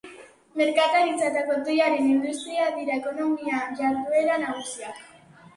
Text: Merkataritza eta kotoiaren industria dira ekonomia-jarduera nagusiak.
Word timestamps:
Merkataritza 0.61 1.27
eta 1.27 1.43
kotoiaren 1.49 2.09
industria 2.13 2.65
dira 2.79 2.97
ekonomia-jarduera 3.03 4.43
nagusiak. 4.47 5.07